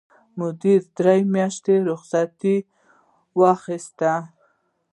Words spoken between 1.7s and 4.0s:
رخصت واخیست.